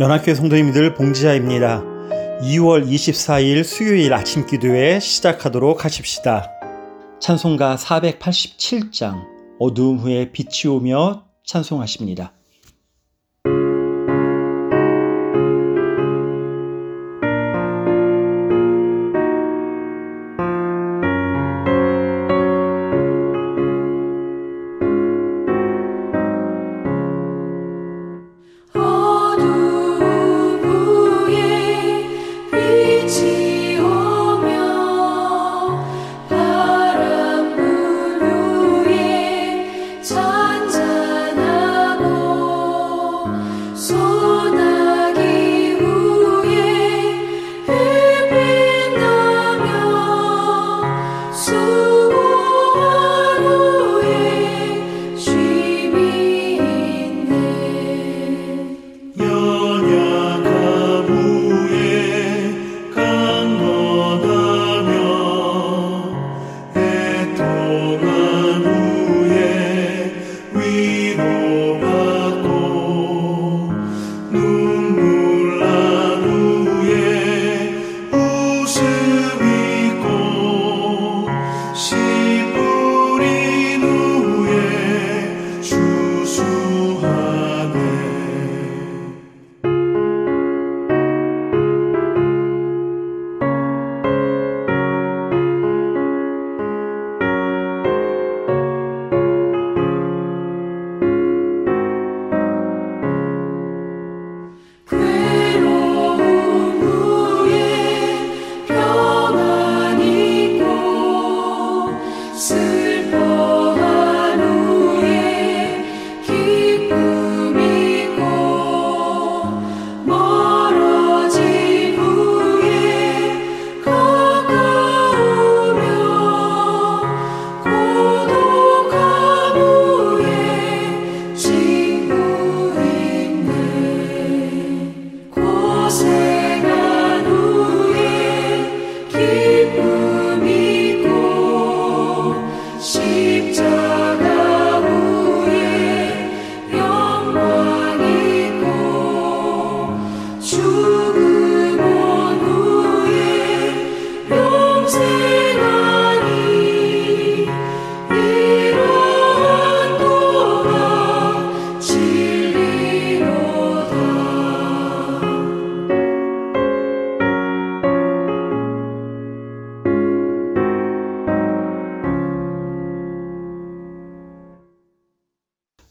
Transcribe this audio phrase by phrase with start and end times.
[0.00, 1.82] 연합교회 성도님들 봉지자입니다.
[2.40, 6.48] 2월 24일 수요일 아침 기도회 시작하도록 하십시다.
[7.18, 9.24] 찬송가 487장
[9.58, 12.37] 어두움 후에 빛이 오며 찬송하십니다.
[43.78, 44.07] So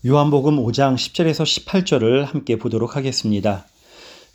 [0.07, 3.65] 요한복음 5장 10절에서 18절을 함께 보도록 하겠습니다.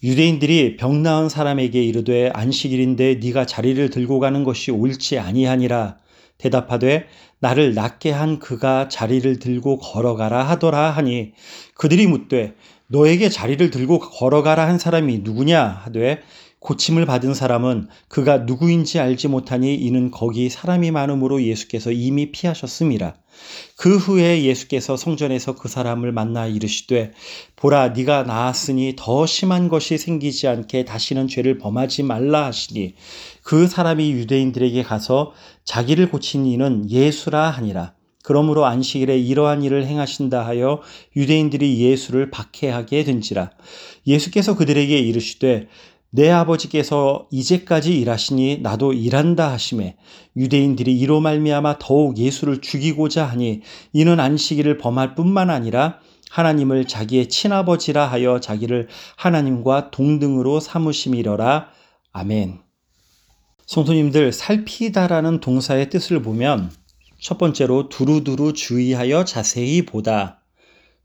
[0.02, 5.96] 유대인들이 병 나은 사람에게 이르되 안식일인데 네가 자리를 들고 가는 것이 옳지 아니하니라
[6.36, 7.06] 대답하되
[7.38, 11.32] 나를 낫게 한 그가 자리를 들고 걸어가라 하더라 하니
[11.74, 12.52] 그들이 묻되
[12.88, 16.20] 너에게 자리를 들고 걸어가라 한 사람이 누구냐 하되
[16.62, 23.14] 고침을 받은 사람은 그가 누구인지 알지 못하니 이는 거기 사람이 많음으로 예수께서 이미 피하셨음이라.
[23.76, 27.12] 그 후에 예수께서 성전에서 그 사람을 만나 이르시되
[27.56, 32.94] 보라 네가 나았으니 더 심한 것이 생기지 않게 다시는 죄를 범하지 말라 하시니
[33.42, 35.32] 그 사람이 유대인들에게 가서
[35.64, 37.94] 자기를 고친 이는 예수라 하니라.
[38.22, 40.80] 그러므로 안식일에 이러한 일을 행하신다 하여
[41.16, 43.50] 유대인들이 예수를 박해하게 된지라.
[44.06, 45.66] 예수께서 그들에게 이르시되
[46.14, 49.96] 내 아버지께서 이제까지 일하시니 나도 일한다 하심에
[50.36, 53.62] 유대인들이 이로 말미암아 더욱 예수를 죽이고자 하니
[53.94, 61.68] 이는 안식일을 범할 뿐만 아니라 하나님을 자기의 친아버지라 하여 자기를 하나님과 동등으로 삼으심이러라.
[62.12, 62.60] 아멘.
[63.64, 66.70] 성도님들 살피다라는 동사의 뜻을 보면
[67.20, 70.42] 첫 번째로 두루두루 주의하여 자세히 보다.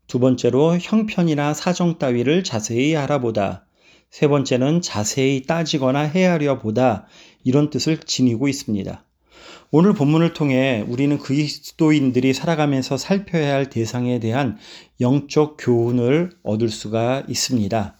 [0.07, 3.66] 두 번째로 형편이나 사정 따위를 자세히 알아보다.
[4.09, 7.07] 세 번째는 자세히 따지거나 헤아려 보다
[7.43, 9.03] 이런 뜻을 지니고 있습니다.
[9.69, 14.57] 오늘 본문을 통해 우리는 그리스도인들이 살아가면서 살펴야 할 대상에 대한
[15.01, 17.97] 영적 교훈을 얻을 수가 있습니다.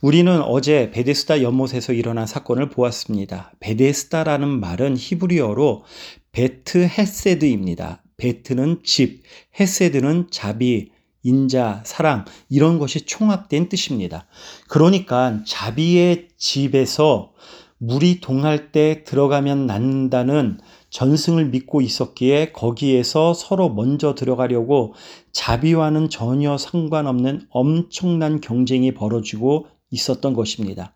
[0.00, 3.52] 우리는 어제 베데스다 연못에서 일어난 사건을 보았습니다.
[3.60, 5.84] 베데스다라는 말은 히브리어로
[6.32, 8.02] 베트 헤세드입니다.
[8.16, 9.22] 베트는 집,
[9.58, 10.90] 헤세드는 자비,
[11.24, 14.26] 인자, 사랑 이런 것이 총합된 뜻입니다.
[14.68, 17.32] 그러니까 자비의 집에서
[17.78, 20.58] 물이 동할 때 들어가면 낫는다는
[20.90, 24.94] 전승을 믿고 있었기에 거기에서 서로 먼저 들어가려고
[25.32, 30.94] 자비와는 전혀 상관없는 엄청난 경쟁이 벌어지고 있었던 것입니다.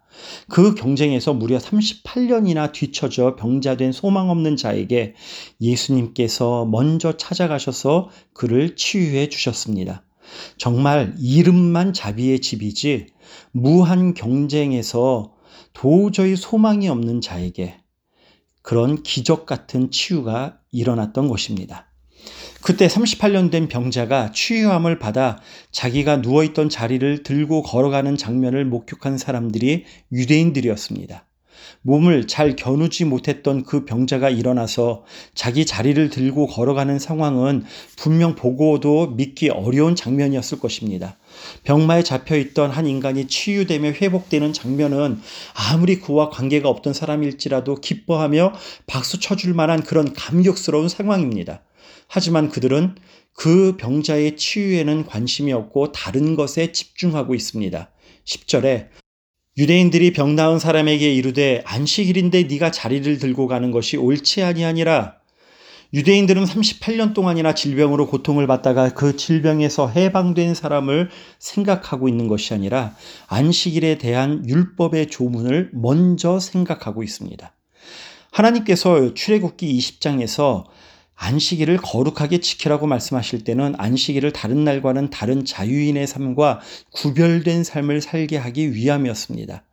[0.48, 5.14] 그 경쟁에서 무려 38년이나 뒤처져 병자된 소망 없는 자에게
[5.60, 10.04] 예수님께서 먼저 찾아가셔서 그를 치유해 주셨습니다.
[10.56, 13.08] 정말 이름만 자비의 집이지
[13.52, 15.34] 무한 경쟁에서
[15.72, 17.78] 도저히 소망이 없는 자에게
[18.62, 21.86] 그런 기적 같은 치유가 일어났던 것입니다.
[22.62, 25.40] 그때 38년 된 병자가 치유함을 받아
[25.70, 31.27] 자기가 누워있던 자리를 들고 걸어가는 장면을 목격한 사람들이 유대인들이었습니다.
[31.82, 37.64] 몸을 잘 겨누지 못했던 그 병자가 일어나서 자기 자리를 들고 걸어가는 상황은
[37.96, 41.16] 분명 보고도 믿기 어려운 장면이었을 것입니다.
[41.64, 45.20] 병마에 잡혀 있던 한 인간이 치유되며 회복되는 장면은
[45.54, 48.52] 아무리 그와 관계가 없던 사람일지라도 기뻐하며
[48.86, 51.62] 박수 쳐줄 만한 그런 감격스러운 상황입니다.
[52.08, 52.96] 하지만 그들은
[53.34, 57.90] 그 병자의 치유에는 관심이 없고 다른 것에 집중하고 있습니다.
[58.24, 58.88] 10절에
[59.58, 65.16] 유대인들이 병 나은 사람에게 이르되 안식일인데 네가 자리를 들고 가는 것이 옳지 아니하니라.
[65.92, 71.10] 유대인들은 38년 동안이나 질병으로 고통을 받다가 그 질병에서 해방된 사람을
[71.40, 72.94] 생각하고 있는 것이 아니라
[73.26, 77.52] 안식일에 대한 율법의 조문을 먼저 생각하고 있습니다.
[78.30, 80.66] 하나님께서 출애굽기 20장에서
[81.18, 86.60] 안식일을 거룩하게 지키라고 말씀하실 때는 안식일을 다른 날과는 다른 자유인의 삶과
[86.92, 89.64] 구별된 삶을 살게 하기 위함이었습니다.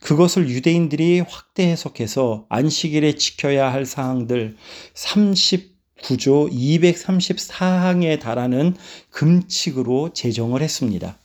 [0.00, 4.56] 그것을 유대인들이 확대 해석해서 안식일에 지켜야 할 사항들
[4.94, 8.74] 39조 234항에 달하는
[9.10, 11.18] 금칙으로 제정을 했습니다.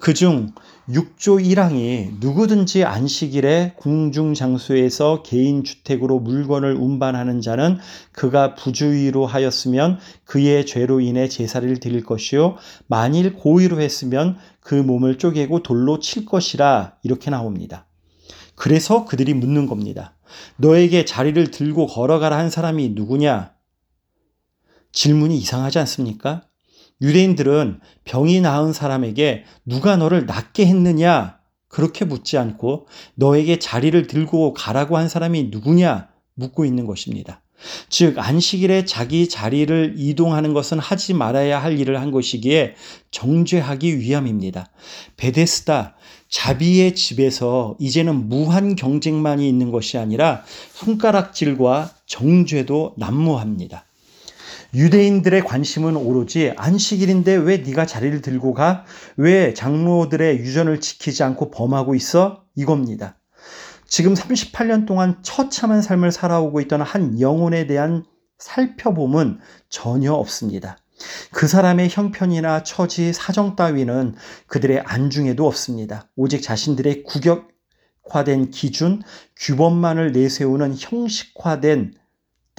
[0.00, 0.52] 그중
[0.88, 7.78] 6조 1항이 누구든지 안식일에 궁중장소에서 개인 주택으로 물건을 운반하는 자는
[8.10, 12.56] 그가 부주의로 하였으면 그의 죄로 인해 제사를 드릴 것이요
[12.88, 17.86] 만일 고의로 했으면 그 몸을 쪼개고 돌로 칠 것이라 이렇게 나옵니다.
[18.54, 20.16] 그래서 그들이 묻는 겁니다.
[20.56, 23.52] 너에게 자리를 들고 걸어가라 한 사람이 누구냐?
[24.92, 26.42] 질문이 이상하지 않습니까?
[27.02, 31.38] 유대인들은 병이 나은 사람에게 누가 너를 낫게 했느냐?
[31.68, 36.08] 그렇게 묻지 않고 너에게 자리를 들고 가라고 한 사람이 누구냐?
[36.34, 37.42] 묻고 있는 것입니다.
[37.88, 42.74] 즉, 안식일에 자기 자리를 이동하는 것은 하지 말아야 할 일을 한 것이기에
[43.10, 44.70] 정죄하기 위함입니다.
[45.16, 45.94] 베데스다,
[46.28, 53.84] 자비의 집에서 이제는 무한 경쟁만이 있는 것이 아니라 손가락질과 정죄도 난무합니다.
[54.74, 58.84] 유대인들의 관심은 오로지 안식일인데 왜 네가 자리를 들고 가?
[59.16, 62.44] 왜 장로들의 유전을 지키지 않고 범하고 있어?
[62.54, 63.18] 이겁니다.
[63.86, 68.04] 지금 38년 동안 처참한 삶을 살아오고 있던 한 영혼에 대한
[68.38, 70.78] 살펴봄은 전혀 없습니다.
[71.32, 74.14] 그 사람의 형편이나 처지, 사정 따위는
[74.46, 76.08] 그들의 안중에도 없습니다.
[76.16, 79.02] 오직 자신들의 구격화된 기준,
[79.36, 81.92] 규범만을 내세우는 형식화된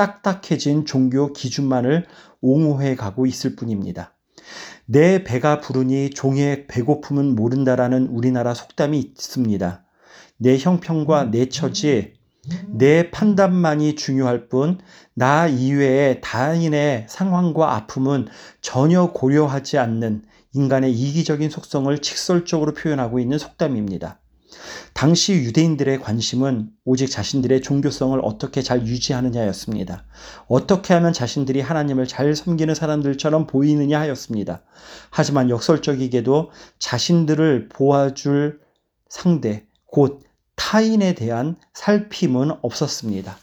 [0.04, 2.06] 딱딱해진 종교 기준만을
[2.42, 4.16] 옹호해 가고 있을 뿐입니다.
[4.86, 9.86] 내 배가 부르니 종의 배고픔은 모른다라는 우리나라 속담이 있습니다.
[10.38, 12.16] 내 형편과 내 처지,
[12.68, 14.80] 내 판단만이 중요할 뿐,
[15.14, 18.28] 나 이외의 다인의 상황과 아픔은
[18.60, 20.24] 전혀 고려하지 않는
[20.54, 24.20] 인간의 이기적인 속성을 직설적으로 표현하고 있는 속담입니다.
[24.94, 30.06] 당시 유대인들의 관심은 오직 자신들의 종교성을 어떻게 잘 유지하느냐였습니다.
[30.48, 34.62] 어떻게 하면 자신들이 하나님을 잘 섬기는 사람들처럼 보이느냐 하였습니다.
[35.10, 38.60] 하지만 역설적이게도 자신들을 보아줄
[39.10, 40.22] 상대, 곧
[40.56, 43.38] 타인에 대한 살핌은 없었습니다.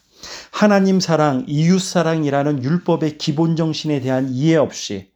[0.52, 5.10] 하나님 사랑, 이웃 사랑이라는 율법의 기본 정신에 대한 이해 없이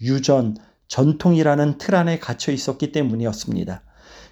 [0.00, 0.56] 유전,
[0.88, 3.82] 전통이라는 틀 안에 갇혀 있었기 때문이었습니다.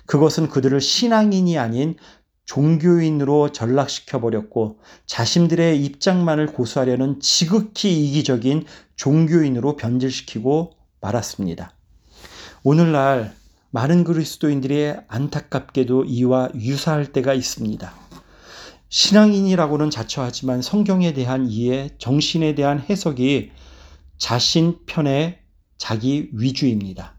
[0.07, 1.97] 그것은 그들을 신앙인이 아닌
[2.47, 11.75] 종교인으로 전락시켜 버렸고 자신들의 입장만을 고수하려는 지극히 이기적인 종교인으로 변질시키고 말았습니다.
[12.63, 13.35] 오늘날
[13.71, 17.93] 많은 그리스도인들이 안타깝게도 이와 유사할 때가 있습니다.
[18.89, 23.51] 신앙인이라고는 자처하지만 성경에 대한 이해, 정신에 대한 해석이
[24.19, 25.41] 자신 편의
[25.77, 27.17] 자기 위주입니다.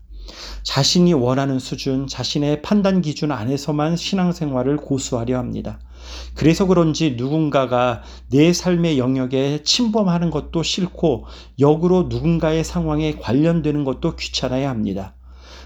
[0.63, 5.79] 자신이 원하는 수준, 자신의 판단 기준 안에서만 신앙생활을 고수하려 합니다.
[6.33, 11.25] 그래서 그런지 누군가가 내 삶의 영역에 침범하는 것도 싫고
[11.59, 15.15] 역으로 누군가의 상황에 관련되는 것도 귀찮아야 합니다.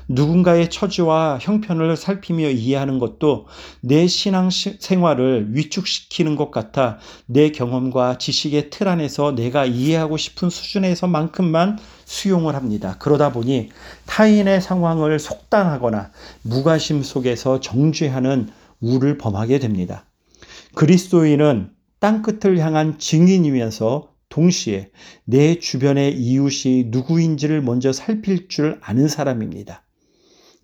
[0.10, 3.46] 누군가의 처지와 형편을 살피며 이해하는 것도
[3.82, 6.98] 내 신앙 생활을 위축시키는 것 같아
[7.28, 12.96] 내 경험과 지식의 틀 안에서 내가 이해하고 싶은 수준에서만큼만 수용을 합니다.
[12.98, 13.70] 그러다 보니
[14.08, 16.12] 타인의 상황을 속단하거나
[16.42, 18.50] 무관심 속에서 정죄하는
[18.82, 20.06] 우를 범하게 됩니다.
[20.74, 24.90] 그리스도인은 땅끝을 향한 증인이면서 동시에
[25.26, 29.84] 내 주변의 이웃이 누구인지를 먼저 살필 줄 아는 사람입니다.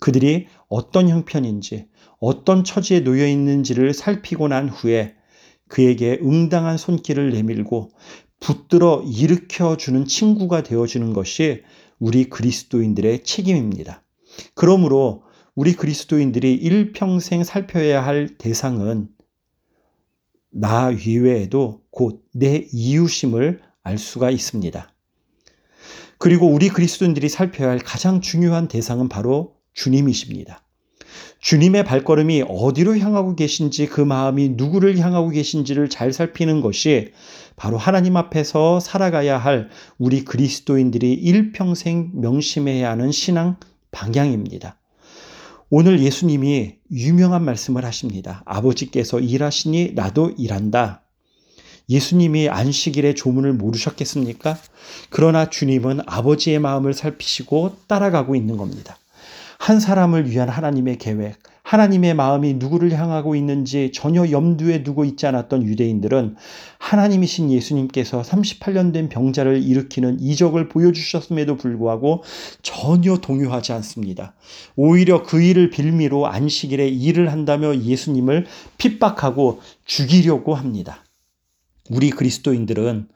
[0.05, 1.87] 그들이 어떤 형편인지,
[2.19, 5.15] 어떤 처지에 놓여 있는지를 살피고 난 후에
[5.67, 7.89] 그에게 응당한 손길을 내밀고
[8.39, 11.63] 붙들어 일으켜 주는 친구가 되어 주는 것이
[11.97, 14.03] 우리 그리스도인들의 책임입니다.
[14.53, 15.23] 그러므로
[15.55, 19.09] 우리 그리스도인들이 일평생 살펴야 할 대상은
[20.51, 24.93] 나 이외에도 곧 내 이웃임을 알 수가 있습니다.
[26.19, 30.61] 그리고 우리 그리스도인들이 살펴야 할 가장 중요한 대상은 바로 주님이십니다.
[31.39, 37.11] 주님의 발걸음이 어디로 향하고 계신지 그 마음이 누구를 향하고 계신지를 잘 살피는 것이
[37.55, 43.57] 바로 하나님 앞에서 살아가야 할 우리 그리스도인들이 일평생 명심해야 하는 신앙
[43.91, 44.79] 방향입니다.
[45.69, 48.41] 오늘 예수님이 유명한 말씀을 하십니다.
[48.45, 51.03] 아버지께서 일하시니 나도 일한다.
[51.89, 54.57] 예수님이 안식일의 조문을 모르셨겠습니까?
[55.09, 58.97] 그러나 주님은 아버지의 마음을 살피시고 따라가고 있는 겁니다.
[59.59, 65.63] 한 사람을 위한 하나님의 계획, 하나님의 마음이 누구를 향하고 있는지 전혀 염두에 두고 있지 않았던
[65.63, 66.35] 유대인들은
[66.77, 72.23] 하나님이신 예수님께서 38년 된 병자를 일으키는 이적을 보여주셨음에도 불구하고
[72.61, 74.35] 전혀 동요하지 않습니다.
[74.75, 78.45] 오히려 그 일을 빌미로 안식일에 일을 한다며 예수님을
[78.77, 81.03] 핍박하고 죽이려고 합니다.
[81.89, 83.07] 우리 그리스도인들은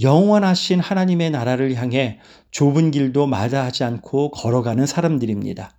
[0.00, 2.18] 영원하신 하나님의 나라를 향해
[2.52, 5.72] 좁은 길도 마다하지 않고 걸어가는 사람들입니다.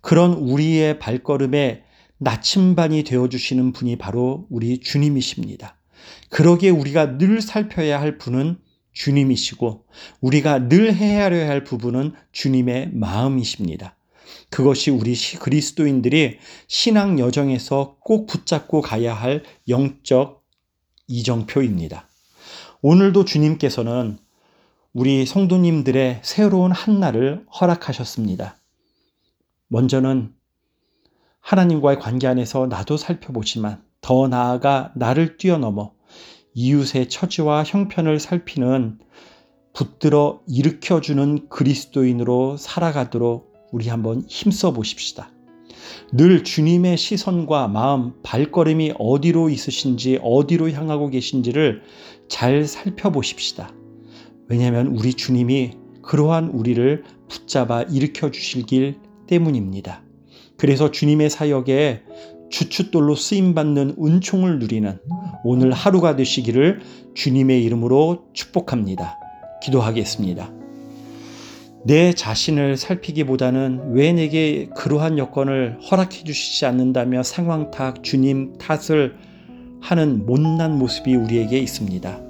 [0.00, 1.84] 그런 우리의 발걸음에
[2.18, 5.76] 나침반이 되어주시는 분이 바로 우리 주님이십니다.
[6.30, 8.58] 그러기에 우리가 늘 살펴야 할 분은
[8.92, 9.86] 주님이시고
[10.20, 13.96] 우리가 늘 헤아려야 할 부분은 주님의 마음이십니다.
[14.50, 20.42] 그것이 우리 그리스도인들이 신앙 여정에서 꼭 붙잡고 가야 할 영적
[21.06, 22.08] 이정표입니다.
[22.82, 24.18] 오늘도 주님께서는
[24.92, 28.56] 우리 성도님들의 새로운 한날을 허락하셨습니다.
[29.68, 30.32] 먼저는
[31.40, 35.92] 하나님과의 관계 안에서 나도 살펴보지만 더 나아가 나를 뛰어넘어
[36.54, 38.98] 이웃의 처지와 형편을 살피는
[39.72, 45.30] 붙들어 일으켜주는 그리스도인으로 살아가도록 우리 한번 힘써 보십시다.
[46.12, 51.82] 늘 주님의 시선과 마음, 발걸음이 어디로 있으신지, 어디로 향하고 계신지를
[52.28, 53.72] 잘 살펴보십시다.
[54.48, 55.72] 왜냐하면 우리 주님이
[56.02, 58.98] 그러한 우리를 붙잡아 일으켜 주실 길
[59.28, 60.02] 때문입니다.
[60.56, 62.02] 그래서 주님의 사역에
[62.50, 64.98] 주춧돌로 쓰임받는 은총을 누리는
[65.44, 66.80] 오늘 하루가 되시기를
[67.14, 69.18] 주님의 이름으로 축복합니다.
[69.62, 70.50] 기도하겠습니다.
[71.84, 79.16] 내 자신을 살피기보다는 왜 내게 그러한 여건을 허락해 주시지 않는다며 상황 탓, 주님 탓을
[79.80, 82.20] 하는 못난 모습이 우리에게 있습니다.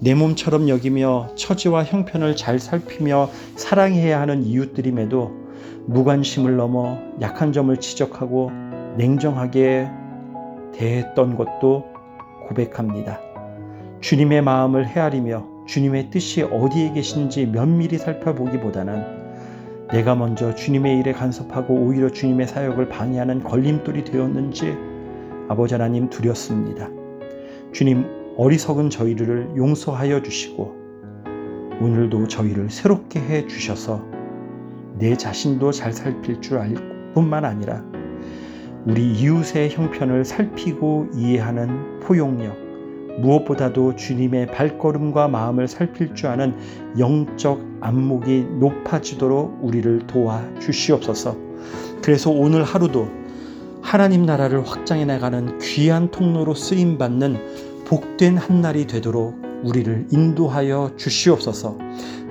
[0.00, 5.47] 내 몸처럼 여기며 처지와 형편을 잘 살피며 사랑해야 하는 이웃들임에도
[5.86, 8.50] 무관심을 넘어 약한 점을 지적하고
[8.96, 9.88] 냉정하게
[10.72, 11.84] 대했던 것도
[12.48, 13.20] 고백합니다.
[14.00, 22.10] 주님의 마음을 헤아리며 주님의 뜻이 어디에 계신지 면밀히 살펴보기보다는 내가 먼저 주님의 일에 간섭하고 오히려
[22.10, 24.76] 주님의 사역을 방해하는 걸림돌이 되었는지
[25.48, 26.90] 아버지 하나님 두렵습니다.
[27.72, 28.06] 주님
[28.36, 30.76] 어리석은 저희를 용서하여 주시고
[31.80, 34.04] 오늘도 저희를 새롭게 해 주셔서
[34.98, 36.74] 내 자신도 잘 살필 줄 알
[37.14, 37.82] 뿐만 아니라
[38.84, 42.56] 우리 이웃의 형편을 살피고 이해하는 포용력,
[43.20, 46.56] 무엇보다도 주님의 발걸음과 마음을 살필 줄 아는
[46.98, 51.36] 영적 안목이 높아지도록 우리를 도와 주시옵소서.
[52.02, 53.08] 그래서 오늘 하루도
[53.82, 61.76] 하나님 나라를 확장해 나가는 귀한 통로로 쓰임 받는 복된 한 날이 되도록 우리를 인도하여 주시옵소서.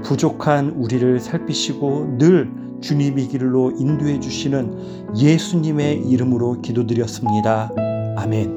[0.03, 2.49] 부족한 우리를 살피시고 늘
[2.81, 7.71] 주님의 길로 인도해 주시는 예수님의 이름으로 기도드렸습니다.
[8.17, 8.56] 아멘.